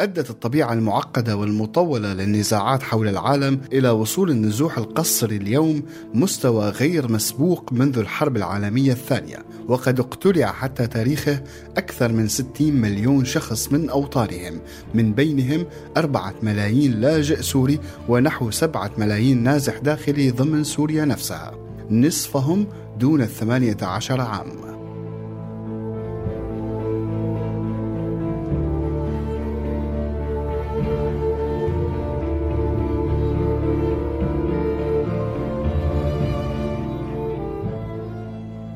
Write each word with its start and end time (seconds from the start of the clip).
أدت 0.00 0.30
الطبيعة 0.30 0.72
المعقدة 0.72 1.36
والمطولة 1.36 2.12
للنزاعات 2.12 2.82
حول 2.82 3.08
العالم 3.08 3.60
إلى 3.72 3.90
وصول 3.90 4.30
النزوح 4.30 4.78
القصري 4.78 5.36
اليوم 5.36 5.82
مستوى 6.14 6.68
غير 6.68 7.12
مسبوق 7.12 7.72
منذ 7.72 7.98
الحرب 7.98 8.36
العالمية 8.36 8.92
الثانية 8.92 9.44
وقد 9.68 10.00
اقتلع 10.00 10.52
حتى 10.52 10.86
تاريخه 10.86 11.42
أكثر 11.76 12.12
من 12.12 12.28
60 12.28 12.72
مليون 12.72 13.24
شخص 13.24 13.72
من 13.72 13.90
أوطانهم 13.90 14.60
من 14.94 15.12
بينهم 15.12 15.66
أربعة 15.96 16.34
ملايين 16.42 17.00
لاجئ 17.00 17.42
سوري 17.42 17.80
ونحو 18.08 18.50
سبعة 18.50 18.90
ملايين 18.98 19.42
نازح 19.42 19.78
داخلي 19.78 20.30
ضمن 20.30 20.64
سوريا 20.64 21.04
نفسها. 21.04 21.54
نصفهم 21.90 22.66
دون 22.98 23.22
الثمانية 23.22 23.76
عشر 23.82 24.20
عام. 24.20 24.69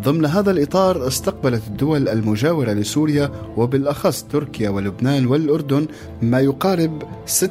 ضمن 0.05 0.27
هذا 0.27 0.51
الإطار 0.51 1.07
استقبلت 1.07 1.63
الدول 1.67 2.09
المجاورة 2.09 2.73
لسوريا 2.73 3.31
وبالأخص 3.57 4.23
تركيا 4.23 4.71
ولبنان 4.71 5.27
والأردن 5.27 5.87
ما 6.23 6.41
يقارب 6.41 7.03
86% 7.03 7.43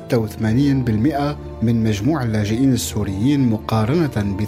من 1.63 1.83
مجموع 1.83 2.23
اللاجئين 2.23 2.73
السوريين 2.73 3.49
مقارنة 3.49 4.35
ب 4.37 4.43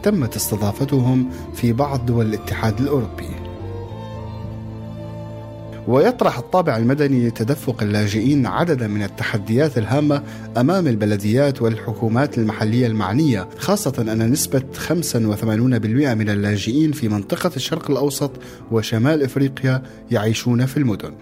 8% 0.00 0.02
تمت 0.02 0.36
استضافتهم 0.36 1.30
في 1.54 1.72
بعض 1.72 2.06
دول 2.06 2.26
الاتحاد 2.26 2.80
الأوروبي. 2.80 3.47
ويطرح 5.88 6.38
الطابع 6.38 6.76
المدني 6.76 7.28
لتدفق 7.28 7.82
اللاجئين 7.82 8.46
عددا 8.46 8.86
من 8.88 9.02
التحديات 9.02 9.78
الهامة 9.78 10.22
أمام 10.56 10.86
البلديات 10.86 11.62
والحكومات 11.62 12.38
المحلية 12.38 12.86
المعنية 12.86 13.48
خاصة 13.58 14.12
أن 14.12 14.30
نسبة 14.30 14.62
85% 14.88 14.94
من 16.14 16.30
اللاجئين 16.30 16.92
في 16.92 17.08
منطقة 17.08 17.50
الشرق 17.56 17.90
الأوسط 17.90 18.30
وشمال 18.70 19.22
إفريقيا 19.22 19.82
يعيشون 20.10 20.66
في 20.66 20.76
المدن. 20.76 21.12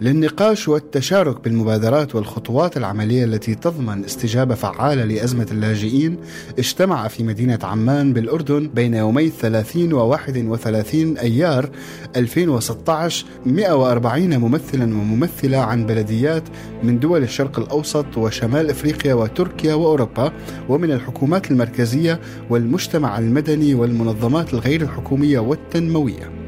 للنقاش 0.00 0.68
والتشارك 0.68 1.44
بالمبادرات 1.44 2.14
والخطوات 2.14 2.76
العملية 2.76 3.24
التي 3.24 3.54
تضمن 3.54 4.04
استجابة 4.04 4.54
فعالة 4.54 5.04
لأزمة 5.04 5.46
اللاجئين 5.50 6.16
اجتمع 6.58 7.08
في 7.08 7.22
مدينة 7.22 7.58
عمان 7.62 8.12
بالأردن 8.12 8.70
بين 8.74 8.94
يومي 8.94 9.28
30 9.28 9.92
و 9.92 10.06
31 10.06 11.18
أيار 11.18 11.70
2016 12.16 13.26
140 13.46 14.36
ممثلا 14.36 14.84
وممثلة 14.84 15.58
عن 15.58 15.86
بلديات 15.86 16.44
من 16.82 16.98
دول 16.98 17.22
الشرق 17.22 17.58
الأوسط 17.58 18.16
وشمال 18.16 18.70
إفريقيا 18.70 19.14
وتركيا 19.14 19.74
وأوروبا 19.74 20.32
ومن 20.68 20.92
الحكومات 20.92 21.50
المركزية 21.50 22.20
والمجتمع 22.50 23.18
المدني 23.18 23.74
والمنظمات 23.74 24.54
الغير 24.54 24.82
الحكومية 24.82 25.38
والتنموية. 25.38 26.43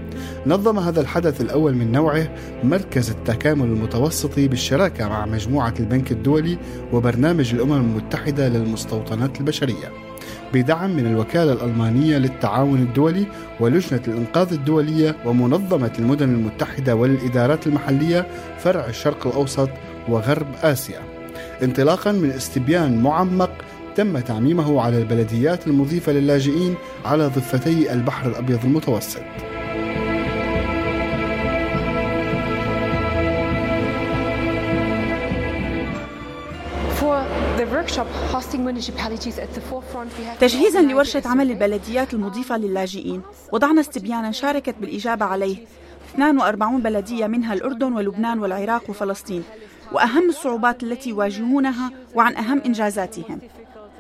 نظم 0.47 0.79
هذا 0.79 1.01
الحدث 1.01 1.41
الأول 1.41 1.75
من 1.75 1.93
نوعه 1.93 2.29
مركز 2.65 3.11
التكامل 3.11 3.65
المتوسطي 3.65 4.49
بالشراكة 4.49 5.09
مع 5.09 5.27
مجموعة 5.27 5.75
البنك 5.81 6.13
الدولي 6.13 6.59
وبرنامج 6.93 7.55
الأمم 7.55 7.73
المتحدة 7.73 8.49
للمستوطنات 8.49 9.41
البشرية 9.41 9.93
بدعم 10.55 10.97
من 10.97 11.07
الوكالة 11.07 11.53
الألمانية 11.53 12.19
للتعاون 12.19 12.79
الدولي 12.79 13.27
ولجنة 13.61 14.03
الإنقاذ 14.09 14.53
الدولية 14.53 15.17
ومنظمة 15.25 15.93
المدن 15.99 16.35
المتحدة 16.35 16.95
والإدارات 16.95 17.67
المحلية 17.67 18.27
فرع 18.59 18.87
الشرق 18.87 19.27
الأوسط 19.27 19.71
وغرب 20.09 20.47
آسيا. 20.63 21.01
انطلاقا 21.63 22.13
من 22.13 22.31
استبيان 22.31 23.03
معمق 23.03 23.51
تم 23.97 24.19
تعميمه 24.19 24.81
على 24.81 24.99
البلديات 24.99 25.67
المضيفة 25.67 26.13
للاجئين 26.13 26.75
على 27.05 27.27
ضفتي 27.27 27.93
البحر 27.93 28.29
الأبيض 28.29 28.65
المتوسط. 28.65 29.56
تجهيزا 40.41 40.83
لورشة 40.83 41.23
عمل 41.27 41.51
البلديات 41.51 42.15
المضيفة 42.15 42.57
للاجئين. 42.57 43.23
وضعنا 43.53 43.81
استبيانا 43.81 44.33
شاركت 44.33 44.75
بالإجابة 44.81 45.25
عليه. 45.25 45.57
42 46.15 46.83
بلدية 46.83 47.27
منها 47.27 47.55
الأردن 47.55 47.93
ولبنان 47.93 48.39
والعراق 48.39 48.91
وفلسطين. 48.91 49.43
وأهم 49.93 50.29
الصعوبات 50.29 50.83
التي 50.83 51.11
يواجهونها 51.11 51.91
وعن 52.15 52.37
أهم 52.37 52.63
إنجازاتهم. 52.67 53.39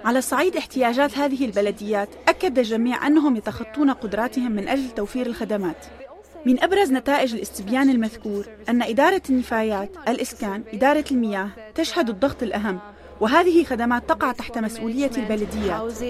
على 0.05 0.21
صعيد 0.21 0.57
احتياجات 0.57 1.19
هذه 1.19 1.45
البلديات 1.45 2.09
أكد 2.29 2.59
الجميع 2.59 3.07
أنهم 3.07 3.37
يتخطون 3.37 3.91
قدراتهم 3.91 4.53
من 4.53 4.69
أجل 4.69 4.91
توفير 4.91 5.27
الخدمات. 5.27 5.87
من 6.47 6.63
أبرز 6.63 6.93
نتائج 6.93 7.35
الاستبيان 7.35 7.91
المذكور 7.91 8.47
أن 8.69 8.83
إدارة 8.83 9.23
النفايات، 9.31 9.91
الإسكان، 10.09 10.63
إدارة 10.73 11.05
المياه 11.11 11.49
تشهد 11.75 12.11
الضغط 12.11 12.43
الأهم. 12.43 12.79
وهذه 13.21 13.65
خدمات 13.65 14.09
تقع 14.09 14.33
تحت 14.33 14.59
مسؤولية 14.59 15.11
البلديات 15.17 15.93
uh, 15.93 16.03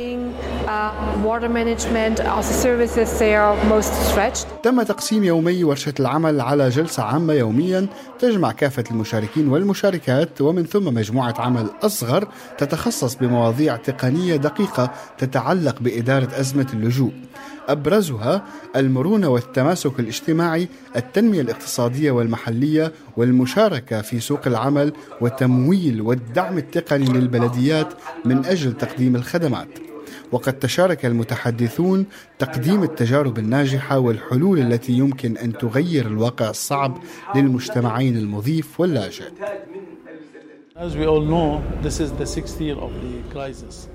تم 4.63 4.83
تقسيم 4.83 5.25
يومي 5.25 5.65
ورشة 5.65 5.95
العمل 6.01 6.41
على 6.41 6.69
جلسة 6.69 7.03
عامة 7.03 7.33
يوميا 7.33 7.87
تجمع 8.19 8.53
كافة 8.53 8.85
المشاركين 8.91 9.49
والمشاركات 9.49 10.41
ومن 10.41 10.65
ثم 10.65 10.95
مجموعة 10.95 11.35
عمل 11.39 11.71
أصغر 11.83 12.29
تتخصص 12.59 13.15
بمواضيع 13.15 13.77
تقنية 13.77 14.37
دقيقة 14.37 14.91
تتعلق 15.19 15.81
بإدارة 15.81 16.41
أزمة 16.41 16.67
اللجوء. 16.75 17.13
أبرزها 17.69 18.45
المرونة 18.77 19.29
والتماسك 19.29 20.01
الاجتماعي 20.01 20.69
التنمية 20.97 21.41
الاقتصادية 21.41 22.11
والمحلية 22.11 22.93
والمشاركة 23.17 24.03
في 24.03 24.21
سوق 24.21 24.41
العمل 24.47 24.93
والتمويل 25.21 26.01
والدعم 26.01 26.59
التقني 26.59 26.96
للبلديات 27.05 27.95
من 28.25 28.45
أجل 28.45 28.73
تقديم 28.73 29.17
الخدمات. 29.17 29.69
وقد 30.33 30.53
تشارك 30.53 31.07
المتحدثون 31.07 32.07
تقديم 32.39 32.83
التجارب 32.83 33.39
الناجحة 33.39 33.99
والحلول 33.99 34.59
التي 34.59 34.93
يمكن 34.93 35.37
أن 35.37 35.53
تغير 35.53 36.07
الواقع 36.07 36.51
الصعب 36.51 36.99
للمجتمعين 37.35 38.17
المضيف 38.17 38.81
واللاجئ. 38.81 39.25
As 40.77 40.95
we 40.95 41.07
all 41.07 41.23
know, 41.23 41.63
this 41.83 42.01
is 42.01 42.11
the 42.13 42.27
sixth 42.27 42.61
year 42.61 42.77
of 42.77 42.91
the 43.03 43.35
crisis. 43.35 43.89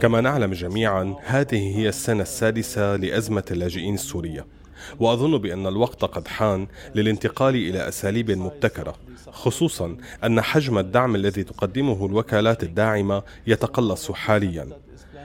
كما 0.00 0.20
نعلم 0.20 0.52
جميعا 0.52 1.14
هذه 1.24 1.78
هي 1.78 1.88
السنة 1.88 2.22
السادسة 2.22 2.96
لأزمة 2.96 3.44
اللاجئين 3.50 3.94
السورية. 3.94 4.46
وأظن 5.00 5.38
بأن 5.38 5.66
الوقت 5.66 6.04
قد 6.04 6.28
حان 6.28 6.66
للانتقال 6.94 7.54
إلى 7.54 7.88
أساليب 7.88 8.30
مبتكرة 8.30 8.94
خصوصا 9.30 9.96
أن 10.24 10.40
حجم 10.40 10.78
الدعم 10.78 11.14
الذي 11.14 11.42
تقدمه 11.42 12.06
الوكالات 12.06 12.62
الداعمة 12.62 13.22
يتقلص 13.46 14.12
حاليا. 14.12 14.68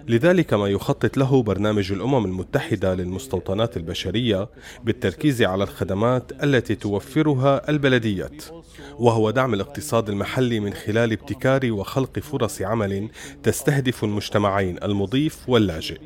لذلك 0.07 0.53
ما 0.53 0.67
يخطط 0.67 1.17
له 1.17 1.43
برنامج 1.43 1.91
الأمم 1.91 2.25
المتحدة 2.25 2.95
للمستوطنات 2.95 3.77
البشرية 3.77 4.49
بالتركيز 4.83 5.41
على 5.41 5.63
الخدمات 5.63 6.43
التي 6.43 6.75
توفرها 6.75 7.69
البلديات 7.69 8.43
وهو 8.99 9.31
دعم 9.31 9.53
الاقتصاد 9.53 10.09
المحلي 10.09 10.59
من 10.59 10.73
خلال 10.73 11.11
ابتكار 11.11 11.71
وخلق 11.71 12.19
فرص 12.19 12.61
عمل 12.61 13.09
تستهدف 13.43 14.03
المجتمعين 14.03 14.83
المضيف 14.83 15.49
واللاجئ. 15.49 15.97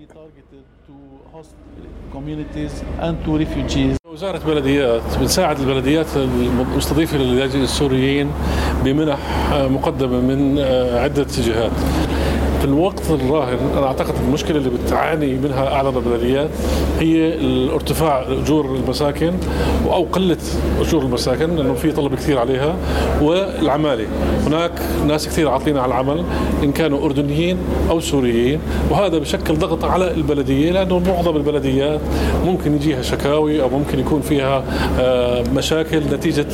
وزارة 4.05 4.41
بلديات 4.47 5.01
بتساعد 5.21 5.59
البلديات 5.59 6.05
المستضيفة 6.17 7.17
للاجئين 7.17 7.63
السوريين 7.63 8.31
بمنح 8.85 9.17
مقدمة 9.53 10.21
من 10.21 10.59
عدة 11.03 11.27
جهات 11.37 11.71
في 12.65 12.71
الوقت 12.71 13.11
الراهن 13.11 13.57
أنا 13.77 13.87
أعتقد 13.87 14.13
المشكلة 14.27 14.57
اللي 14.57 14.69
بتعاني 14.69 15.33
منها 15.33 15.73
اعظم 15.73 15.97
البلديات 15.97 16.49
هي 16.99 17.33
ارتفاع 17.73 18.25
أجور 18.27 18.75
المساكن 18.75 19.33
أو 19.85 20.03
قلة 20.03 20.37
أجور 20.81 21.01
المساكن 21.01 21.55
لأنه 21.55 21.73
في 21.73 21.91
طلب 21.91 22.15
كثير 22.15 22.39
عليها 22.39 22.75
والعمالة. 23.21 24.05
هناك 24.47 24.71
ناس 25.07 25.27
كثير 25.27 25.49
عاطلين 25.49 25.77
على 25.77 25.85
العمل 25.87 26.23
إن 26.63 26.71
كانوا 26.71 27.05
أردنيين 27.05 27.57
أو 27.89 27.99
سوريين 27.99 28.59
وهذا 28.89 29.17
بشكل 29.17 29.55
ضغط 29.55 29.85
على 29.85 30.11
البلدية 30.11 30.71
لأنه 30.71 30.99
معظم 30.99 31.35
البلديات 31.35 31.99
ممكن 32.45 32.75
يجيها 32.75 33.01
شكاوي 33.01 33.61
أو 33.61 33.69
ممكن 33.69 33.99
يكون 33.99 34.21
فيها 34.21 34.63
آه، 34.99 35.43
مشاكل 35.55 35.99
نتيجة 36.13 36.47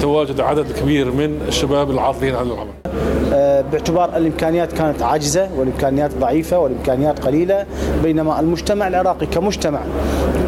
تواجد 0.00 0.40
عدد 0.40 0.72
كبير 0.72 1.10
من 1.10 1.40
الشباب 1.48 1.90
العاطلين 1.90 2.34
عن 2.34 2.46
العمل. 2.46 2.70
آه، 3.32 3.60
باعتبار 3.72 4.16
الإمكانيات 4.16 4.72
كانت 4.72 5.02
عاجزة 5.02 5.48
والإمكانيات 5.56 6.10
ضعيفة 6.20 6.58
والإمكانيات 6.58 7.18
قليلة 7.18 7.66
بينما 8.02 8.40
المجتمع 8.40 8.88
العراقي 8.88 9.26
كمجتمع 9.26 9.80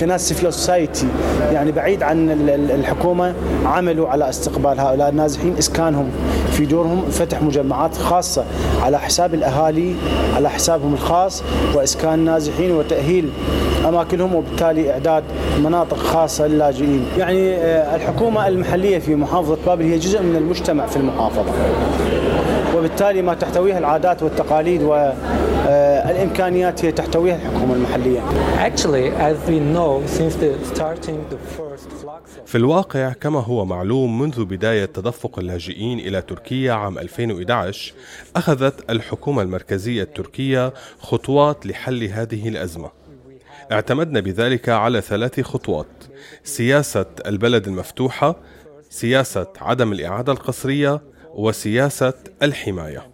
كناس 0.00 0.28
civil 0.28 0.52
society 0.52 1.06
يعني 1.52 1.72
بعيد 1.72 2.02
عن 2.02 2.30
الحكومة 2.70 3.34
عملوا 3.64 4.08
على 4.08 4.28
استقبال 4.28 4.80
هؤلاء 4.80 5.08
النازحين 5.08 5.54
إسكانهم 5.58 6.10
في 6.52 6.66
دورهم 6.66 7.02
فتح 7.10 7.42
مجمعات 7.42 7.96
خاصة 7.96 8.44
على 8.82 8.98
حساب 8.98 9.34
الأهالي 9.34 9.94
على 10.36 10.50
حسابهم 10.50 10.94
الخاص 10.94 11.42
وإسكان 11.74 12.14
النازحين 12.14 12.72
وتأهيل 12.72 13.30
أماكنهم 13.88 14.34
وبالتالي 14.34 14.92
إعداد 14.92 15.24
مناطق 15.64 15.96
خاصة 15.96 16.46
للاجئين، 16.46 17.04
يعني 17.18 17.54
آه، 17.56 17.96
الحكومة 17.96 18.48
المحلية 18.48 18.98
في 18.98 19.14
محافظة 19.14 19.56
بابل 19.66 19.84
هي 19.84 19.98
جزء 19.98 20.22
من 20.22 20.36
المجتمع 20.36 20.86
في 20.86 20.96
المحافظة. 20.96 21.52
وبالتالي 22.78 23.22
ما 23.22 23.34
تحتويه 23.34 23.78
العادات 23.78 24.22
والتقاليد 24.22 24.82
والامكانيات 24.82 26.84
هي 26.84 26.92
تحتويها 26.92 27.36
الحكومة 27.36 27.74
المحلية. 27.74 28.20
Actually, 28.68 29.10
as 29.10 29.48
we 29.48 29.58
know, 29.74 30.06
since 30.18 30.34
the 30.34 30.74
starting 30.74 31.18
the 31.30 31.58
first 31.58 31.88
في 32.46 32.54
الواقع 32.54 33.12
كما 33.12 33.40
هو 33.40 33.64
معلوم 33.64 34.18
منذ 34.18 34.44
بداية 34.44 34.84
تدفق 34.84 35.38
اللاجئين 35.38 35.98
إلى 35.98 36.22
تركيا 36.22 36.72
عام 36.72 36.98
2011 36.98 37.92
أخذت 38.36 38.90
الحكومة 38.90 39.42
المركزية 39.42 40.02
التركية 40.02 40.72
خطوات 40.98 41.66
لحل 41.66 42.04
هذه 42.04 42.48
الأزمة 42.48 42.90
اعتمدنا 43.72 44.20
بذلك 44.20 44.68
على 44.68 45.00
ثلاث 45.00 45.40
خطوات 45.40 45.86
سياسة 46.44 47.06
البلد 47.26 47.66
المفتوحة 47.66 48.36
سياسة 48.90 49.46
عدم 49.60 49.92
الإعادة 49.92 50.32
القسرية 50.32 51.00
وسياسة 51.34 52.14
الحماية. 52.42 53.10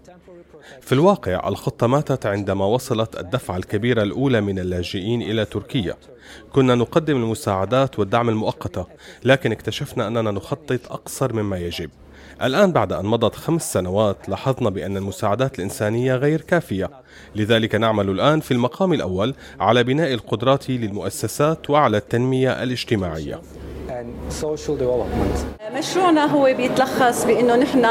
في 0.81 0.93
الواقع 0.93 1.49
الخطة 1.49 1.87
ماتت 1.87 2.27
عندما 2.27 2.67
وصلت 2.67 3.21
الدفعة 3.21 3.57
الكبيرة 3.57 4.03
الأولى 4.03 4.41
من 4.41 4.59
اللاجئين 4.59 5.23
إلى 5.23 5.45
تركيا. 5.45 5.95
كنا 6.53 6.75
نقدم 6.75 7.17
المساعدات 7.17 7.99
والدعم 7.99 8.29
المؤقتة 8.29 8.87
لكن 9.25 9.53
اكتشفنا 9.53 10.07
أننا 10.07 10.31
نخطط 10.31 10.93
أقصر 10.93 11.33
مما 11.33 11.59
يجب. 11.59 11.91
الآن 12.43 12.73
بعد 12.73 12.93
أن 12.93 13.07
مضت 13.07 13.35
خمس 13.35 13.73
سنوات 13.73 14.29
لاحظنا 14.29 14.71
بأن 14.71 14.97
المساعدات 14.97 15.59
الإنسانية 15.59 16.15
غير 16.15 16.41
كافية. 16.41 16.91
لذلك 17.37 17.75
نعمل 17.75 18.11
الآن 18.11 18.41
في 18.41 18.51
المقام 18.51 18.93
الأول 18.93 19.35
على 19.61 19.85
بناء 19.85 20.15
القدرات 20.15 20.71
للمؤسسات 20.71 21.71
وعلى 21.71 21.97
التنمية 21.97 22.63
الاجتماعية. 22.63 23.41
مشروعنا 25.73 26.25
هو 26.25 26.55
بيتلخص 26.57 27.25
بإنه 27.25 27.57
نحن 27.57 27.87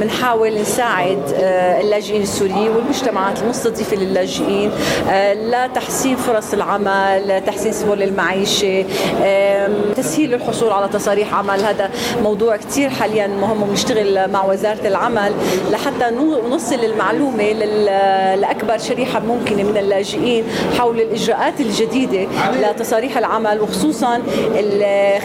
بنحاول 0.00 0.60
نساعد 0.60 1.22
آه، 1.34 1.80
اللاجئين 1.80 2.22
السوريين 2.22 2.68
والمجتمعات 2.68 3.42
المستضيفة 3.42 3.96
للاجئين 3.96 4.70
آه، 5.10 5.34
لتحسين 5.34 6.16
فرص 6.16 6.52
العمل، 6.52 7.42
تحسين 7.46 7.72
سبل 7.72 8.02
المعيشه، 8.02 8.84
تسهيل 9.96 10.34
الحصول 10.34 10.70
على 10.70 10.88
تصاريح 10.88 11.34
عمل، 11.34 11.60
هذا 11.60 11.90
موضوع 12.22 12.56
كثير 12.56 12.90
حاليا 12.90 13.26
مهم 13.26 13.62
وبنشتغل 13.62 14.30
مع 14.30 14.44
وزارة 14.44 14.86
العمل 14.86 15.32
لحتى 15.70 16.10
نوصل 16.50 16.84
المعلومة 16.84 17.52
لأكبر 18.34 18.78
شريحة 18.78 19.20
ممكنة 19.20 19.62
من 19.62 19.76
اللاجئين 19.76 20.44
حول 20.78 21.00
الإجراءات 21.00 21.60
الجديدة 21.60 22.26
لتصاريح 22.62 23.18
العمل 23.18 23.60
وخصوصا 23.60 24.22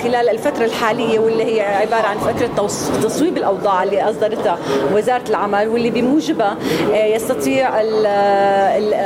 خلال 0.04 0.31
الفترة 0.32 0.66
الحالية 0.66 1.20
واللي 1.20 1.44
هي 1.44 1.62
عبارة 1.62 2.08
عن 2.08 2.18
فتره 2.18 2.68
تصويب 3.04 3.38
الأوضاع 3.38 3.84
اللي 3.84 4.10
أصدرتها 4.10 4.58
وزارة 4.94 5.24
العمل 5.30 5.68
واللي 5.68 5.90
بموجبها 5.90 6.58
آه، 6.94 7.06
يستطيع 7.06 7.70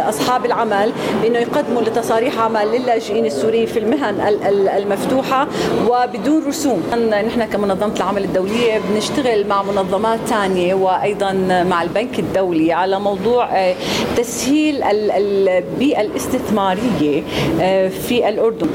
أصحاب 0.10 0.46
العمل 0.46 0.92
بانه 1.22 1.40
يقدموا 1.40 1.82
لتصاريح 1.82 2.40
عمل 2.40 2.72
للاجئين 2.72 3.26
السوريين 3.26 3.66
في 3.66 3.80
المهن 3.80 4.38
المفتوحة 4.78 5.48
وبدون 5.90 6.46
رسوم. 6.48 6.84
نحن 7.28 7.46
كمنظمة 7.46 7.96
العمل 7.98 8.24
الدولية 8.24 8.82
بنشتغل 8.90 9.48
مع 9.48 9.64
منظمات 9.64 10.20
ثانية 10.28 10.74
وأيضا 10.74 11.32
مع 11.70 11.84
البنك 11.84 12.20
الدولي 12.20 12.74
على 12.74 13.00
موضوع 13.00 13.46
آه، 13.58 13.76
تسهيل 14.18 14.84
البيئة 14.84 16.02
الاستثمارية 16.02 17.24
آه، 17.62 17.88
في 17.88 18.30
الأردن. 18.30 18.68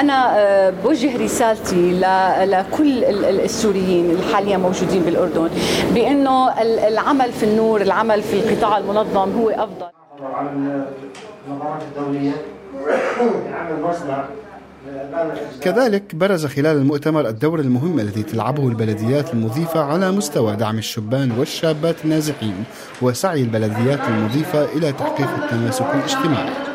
أنا 0.00 0.34
بوجه 0.84 1.24
رسالتي 1.24 1.93
لكل 2.50 3.04
السوريين 3.24 4.10
اللي 4.10 4.34
حاليا 4.34 4.56
موجودين 4.56 5.02
بالأردن 5.02 5.50
بأنه 5.94 6.62
العمل 6.62 7.32
في 7.32 7.42
النور 7.42 7.80
العمل 7.82 8.22
في 8.22 8.38
القطاع 8.38 8.78
المنظم 8.78 9.32
هو 9.32 9.50
أفضل. 9.50 9.86
كذلك 15.60 16.14
برز 16.14 16.46
خلال 16.46 16.76
المؤتمر 16.76 17.28
الدور 17.28 17.60
المهم 17.60 18.00
الذي 18.00 18.22
تلعبه 18.22 18.68
البلديات 18.68 19.34
المضيفة 19.34 19.80
على 19.84 20.10
مستوى 20.12 20.56
دعم 20.56 20.78
الشبان 20.78 21.32
والشابات 21.38 21.96
النازحين 22.04 22.64
وسعي 23.02 23.42
البلديات 23.42 24.00
المضيفة 24.08 24.64
إلى 24.64 24.92
تحقيق 24.92 25.28
التماسك 25.42 25.86
الاجتماعي. 25.94 26.73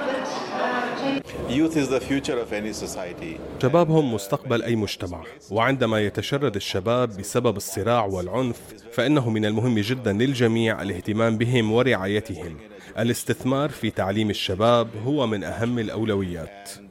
شبابهم 3.62 4.14
مستقبل 4.14 4.64
أي 4.64 4.76
مجتمع. 4.76 5.24
وعندما 5.52 6.00
يتشرد 6.00 6.56
الشباب 6.56 7.10
بسبب 7.10 7.58
الصراع 7.58 8.06
والعنف 8.06 8.60
فإنه 8.92 9.30
من 9.30 9.46
المهم 9.46 9.80
جدا 9.80 10.14
للجميع 10.14 10.82
الاهتمام 10.82 11.38
بهم 11.38 11.72
ورعايتهم. 11.72 12.58
الاستثمار 13.00 13.70
في 13.70 13.90
تعليم 13.90 14.30
الشباب 14.30 14.88
هو 15.06 15.28
من 15.28 15.44
أهم 15.44 15.80
الأولويات. 15.80 16.89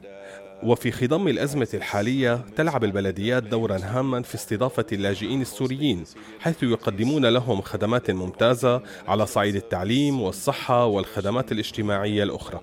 وفي 0.63 0.91
خضم 0.91 1.27
الأزمة 1.27 1.67
الحالية 1.73 2.45
تلعب 2.55 2.83
البلديات 2.83 3.43
دورا 3.43 3.79
هاما 3.83 4.21
في 4.21 4.35
استضافة 4.35 4.85
اللاجئين 4.91 5.41
السوريين 5.41 6.03
حيث 6.39 6.63
يقدمون 6.63 7.25
لهم 7.25 7.61
خدمات 7.61 8.11
ممتازة 8.11 8.81
على 9.07 9.25
صعيد 9.25 9.55
التعليم 9.55 10.21
والصحة 10.21 10.85
والخدمات 10.85 11.51
الاجتماعية 11.51 12.23
الأخرى. 12.23 12.61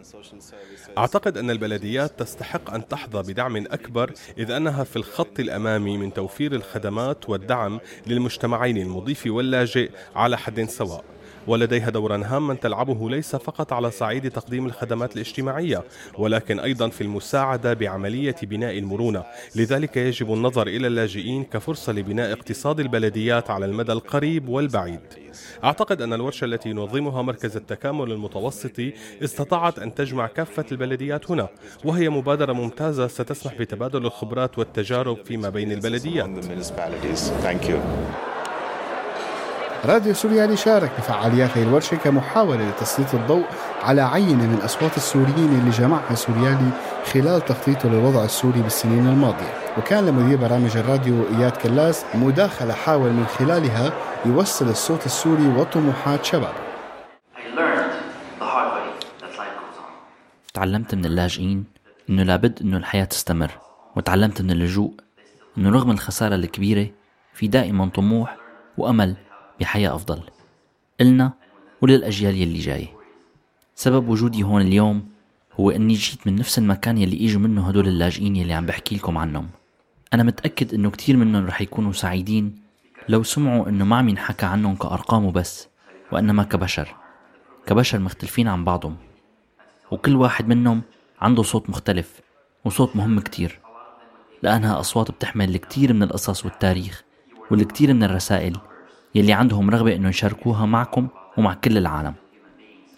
أعتقد 0.98 1.38
أن 1.38 1.50
البلديات 1.50 2.18
تستحق 2.18 2.74
أن 2.74 2.88
تحظى 2.88 3.32
بدعم 3.32 3.56
أكبر 3.56 4.12
إذ 4.38 4.50
أنها 4.50 4.84
في 4.84 4.96
الخط 4.96 5.40
الأمامي 5.40 5.98
من 5.98 6.12
توفير 6.12 6.54
الخدمات 6.54 7.30
والدعم 7.30 7.80
للمجتمعين 8.06 8.76
المضيف 8.76 9.26
واللاجئ 9.26 9.90
على 10.14 10.38
حد 10.38 10.64
سواء. 10.64 11.15
ولديها 11.46 11.90
دورا 11.90 12.22
هاما 12.24 12.54
تلعبه 12.54 13.10
ليس 13.10 13.36
فقط 13.36 13.72
على 13.72 13.90
صعيد 13.90 14.30
تقديم 14.30 14.66
الخدمات 14.66 15.14
الاجتماعية 15.14 15.84
ولكن 16.18 16.60
أيضا 16.60 16.88
في 16.88 17.00
المساعدة 17.00 17.74
بعملية 17.74 18.36
بناء 18.42 18.78
المرونة. 18.78 19.24
لذلك 19.56 19.96
يجب 19.96 20.32
النظر 20.32 20.66
إلى 20.66 20.86
اللاجئين 20.86 21.44
كفرصة 21.44 21.92
لبناء 21.92 22.32
اقتصاد 22.32 22.80
البلديات 22.80 23.50
على 23.50 23.66
المدى 23.66 23.92
القريب 23.92 24.48
والبعيد. 24.48 25.00
أعتقد 25.64 26.02
أن 26.02 26.12
الورشة 26.12 26.44
التي 26.44 26.70
ينظمها 26.70 27.22
مركز 27.22 27.56
التكامل 27.56 28.12
المتوسطي 28.12 28.92
استطاعت 29.24 29.78
أن 29.78 29.94
تجمع 29.94 30.26
كافة 30.26 30.64
البلديات 30.72 31.30
هنا 31.30 31.48
وهي 31.84 32.08
مبادرة 32.08 32.52
ممتازة 32.52 33.06
ستسمح 33.06 33.54
بتبادل 33.54 34.06
الخبرات 34.06 34.58
والتجارب 34.58 35.16
فيما 35.24 35.48
بين 35.48 35.72
البلديات. 35.72 36.26
راديو 39.84 40.14
سوريالي 40.14 40.56
شارك 40.56 40.90
بفعاليات 40.98 41.50
هذه 41.50 41.62
الورشة 41.62 41.96
كمحاولة 41.96 42.70
لتسليط 42.70 43.14
الضوء 43.14 43.44
على 43.82 44.02
عينة 44.02 44.46
من 44.46 44.60
أصوات 44.64 44.96
السوريين 44.96 45.58
اللي 45.58 45.70
جمعها 45.70 46.14
سوريالي 46.14 46.70
خلال 47.12 47.44
تخطيطه 47.44 47.88
للوضع 47.88 48.24
السوري 48.24 48.60
بالسنين 48.60 49.06
الماضية. 49.06 49.52
وكان 49.78 50.06
لمدير 50.06 50.38
برامج 50.38 50.76
الراديو 50.76 51.14
إياد 51.38 51.52
كلاس 51.52 52.04
مداخلة 52.14 52.72
حاول 52.72 53.10
من 53.10 53.26
خلالها 53.26 53.92
يوصل 54.26 54.68
الصوت 54.68 55.06
السوري 55.06 55.48
وطموحات 55.48 56.24
شباب 56.24 56.54
تعلمت 60.54 60.94
من 60.94 61.04
اللاجئين 61.04 61.64
إنه 62.10 62.22
لابد 62.22 62.62
إنه 62.62 62.76
الحياة 62.76 63.04
تستمر 63.04 63.50
وتعلمت 63.96 64.42
من 64.42 64.50
اللجوء 64.50 64.94
إنه 65.58 65.70
رغم 65.70 65.90
الخسارة 65.90 66.34
الكبيرة 66.34 66.88
في 67.34 67.48
دائما 67.48 67.88
طموح 67.88 68.36
وأمل 68.78 69.16
بحياة 69.60 69.94
أفضل. 69.94 70.20
إلنا 71.00 71.32
وللأجيال 71.82 72.34
يلي 72.34 72.58
جاية 72.58 72.86
سبب 73.74 74.08
وجودي 74.08 74.42
هون 74.42 74.62
اليوم 74.62 75.08
هو 75.60 75.70
إني 75.70 75.94
جيت 75.94 76.26
من 76.26 76.36
نفس 76.36 76.58
المكان 76.58 76.98
يلي 76.98 77.26
إجوا 77.26 77.40
منه 77.40 77.68
هدول 77.68 77.88
اللاجئين 77.88 78.36
يلي 78.36 78.52
عم 78.52 78.66
بحكي 78.66 78.96
لكم 78.96 79.18
عنهم. 79.18 79.48
أنا 80.14 80.22
متأكد 80.22 80.74
إنه 80.74 80.90
كتير 80.90 81.16
منهم 81.16 81.46
رح 81.46 81.60
يكونوا 81.60 81.92
سعيدين 81.92 82.54
لو 83.08 83.22
سمعوا 83.22 83.68
إنه 83.68 83.84
ما 83.84 83.96
عم 83.96 84.08
ينحكى 84.08 84.46
عنهم 84.46 84.74
كأرقام 84.76 85.24
وبس 85.24 85.68
وإنما 86.12 86.42
كبشر. 86.42 86.96
كبشر 87.66 87.98
مختلفين 87.98 88.48
عن 88.48 88.64
بعضهم. 88.64 88.96
وكل 89.90 90.16
واحد 90.16 90.48
منهم 90.48 90.82
عنده 91.20 91.42
صوت 91.42 91.70
مختلف 91.70 92.20
وصوت 92.64 92.96
مهم 92.96 93.20
كتير. 93.20 93.60
لأنها 94.42 94.80
أصوات 94.80 95.10
بتحمل 95.10 95.54
الكثير 95.54 95.92
من 95.92 96.02
القصص 96.02 96.44
والتاريخ 96.44 97.04
والكثير 97.50 97.94
من 97.94 98.02
الرسائل 98.02 98.56
يلي 99.16 99.32
عندهم 99.32 99.70
رغبة 99.70 99.96
إنه 99.96 100.08
يشاركوها 100.08 100.66
معكم 100.66 101.08
ومع 101.38 101.54
كل 101.54 101.78
العالم. 101.78 102.14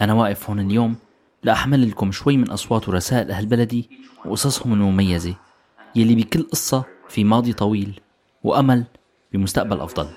أنا 0.02 0.12
واقف 0.12 0.50
هون 0.50 0.60
اليوم 0.60 0.96
لأحمل 1.42 1.88
لكم 1.88 2.12
شوي 2.12 2.36
من 2.36 2.50
أصوات 2.50 2.88
ورسائل 2.88 3.30
أهل 3.30 3.46
بلدي 3.46 3.90
وقصصهم 4.24 4.72
المميزة 4.72 5.34
يلي 5.96 6.14
بكل 6.14 6.42
قصة 6.42 6.84
في 7.08 7.24
ماضي 7.24 7.52
طويل 7.52 8.00
وأمل 8.44 8.84
بمستقبل 9.32 9.80
أفضل. 9.80 10.08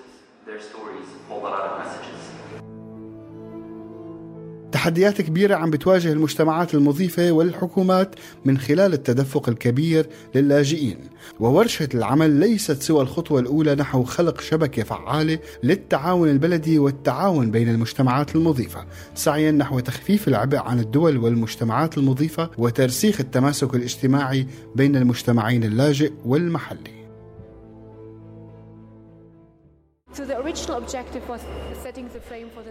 تحديات 4.72 5.22
كبيرة 5.22 5.56
عم 5.56 5.70
بتواجه 5.70 6.12
المجتمعات 6.12 6.74
المضيفة 6.74 7.32
والحكومات 7.32 8.16
من 8.46 8.58
خلال 8.58 8.94
التدفق 8.94 9.50
الكبير 9.50 10.10
للاجئين. 10.36 10.98
وورشة 11.40 11.90
العمل 11.94 12.30
ليست 12.30 12.82
سوى 12.82 13.02
الخطوة 13.02 13.40
الأولى 13.40 13.76
نحو 13.76 14.04
خلق 14.04 14.42
شبكة 14.42 14.84
فعالة 14.84 15.40
للتعاون 15.64 16.30
البلدي 16.30 16.80
والتعاون 16.80 17.52
بين 17.52 17.70
المجتمعات 17.70 18.36
المضيفة. 18.36 18.86
سعيا 19.16 19.52
نحو 19.52 19.80
تخفيف 19.80 20.28
العبء 20.28 20.58
عن 20.58 20.80
الدول 20.80 21.18
والمجتمعات 21.18 21.98
المضيفة 21.98 22.50
وترسيخ 22.58 23.20
التماسك 23.20 23.76
الاجتماعي 23.76 24.48
بين 24.76 24.96
المجتمعين 24.96 25.64
اللاجئ 25.64 26.12
والمحلي. 26.26 27.01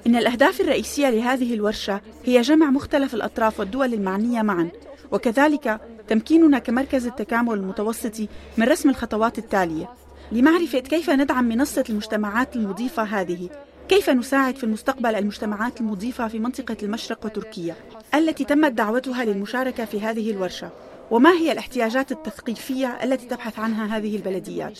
إن 0.06 0.16
الأهداف 0.16 0.60
الرئيسية 0.60 1.10
لهذه 1.10 1.54
الورشة 1.54 2.00
هي 2.24 2.40
جمع 2.40 2.70
مختلف 2.70 3.14
الأطراف 3.14 3.60
والدول 3.60 3.94
المعنية 3.94 4.42
معا 4.42 4.68
وكذلك 5.12 5.80
تمكيننا 6.08 6.58
كمركز 6.58 7.06
التكامل 7.06 7.54
المتوسطي 7.54 8.28
من 8.56 8.68
رسم 8.68 8.88
الخطوات 8.88 9.38
التالية. 9.38 9.90
لمعرفة 10.32 10.78
كيف 10.78 11.10
ندعم 11.10 11.44
منصة 11.44 11.84
المجتمعات 11.90 12.56
المضيفة 12.56 13.02
هذه 13.02 13.48
كيف 13.88 14.10
نساعد 14.10 14.56
في 14.56 14.64
المستقبل 14.64 15.14
المجتمعات 15.14 15.80
المضيفة 15.80 16.28
في 16.28 16.38
منطقة 16.38 16.76
المشرق 16.82 17.24
وتركيا 17.26 17.74
التي 18.14 18.44
تمت 18.44 18.72
دعوتها 18.72 19.24
للمشاركة 19.24 19.84
في 19.84 20.00
هذه 20.00 20.30
الورشة. 20.30 20.70
وما 21.10 21.30
هي 21.30 21.52
الاحتياجات 21.52 22.12
التثقيفية 22.12 22.98
التي 23.02 23.26
تبحث 23.26 23.58
عنها 23.58 23.96
هذه 23.96 24.16
البلديات؟ 24.16 24.78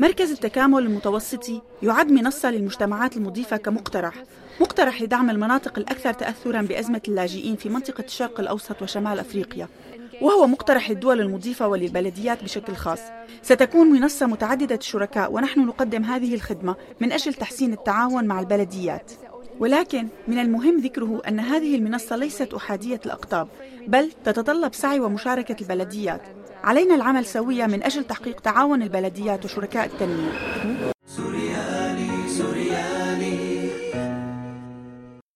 مركز 0.00 0.30
التكامل 0.30 0.82
المتوسطي 0.82 1.62
يعد 1.82 2.12
منصة 2.12 2.50
للمجتمعات 2.50 3.16
المضيفة 3.16 3.56
كمقترح 3.56 4.14
مقترح 4.60 5.02
لدعم 5.02 5.30
المناطق 5.30 5.78
الأكثر 5.78 6.12
تأثرا 6.12 6.62
بأزمة 6.62 7.02
اللاجئين 7.08 7.56
في 7.56 7.68
منطقة 7.68 8.04
الشرق 8.04 8.40
الأوسط 8.40 8.82
وشمال 8.82 9.18
أفريقيا 9.18 9.68
وهو 10.20 10.46
مقترح 10.46 10.90
للدول 10.90 11.20
المضيفة 11.20 11.68
وللبلديات 11.68 12.44
بشكل 12.44 12.74
خاص 12.74 13.00
ستكون 13.42 13.86
منصة 13.86 14.26
متعددة 14.26 14.74
الشركاء 14.74 15.32
ونحن 15.32 15.60
نقدم 15.60 16.04
هذه 16.04 16.34
الخدمة 16.34 16.76
من 17.00 17.12
أجل 17.12 17.34
تحسين 17.34 17.72
التعاون 17.72 18.24
مع 18.24 18.40
البلديات 18.40 19.12
ولكن 19.60 20.08
من 20.28 20.38
المهم 20.38 20.80
ذكره 20.80 21.22
أن 21.28 21.40
هذه 21.40 21.74
المنصة 21.76 22.16
ليست 22.16 22.54
أحادية 22.54 23.00
الأقطاب 23.06 23.48
بل 23.86 24.12
تتطلب 24.24 24.74
سعي 24.74 25.00
ومشاركة 25.00 25.56
البلديات. 25.60 26.22
علينا 26.64 26.94
العمل 26.94 27.26
سويا 27.26 27.66
من 27.66 27.82
أجل 27.82 28.04
تحقيق 28.04 28.40
تعاون 28.40 28.82
البلديات 28.82 29.44
وشركاء 29.44 29.86
التنمية. 29.86 30.32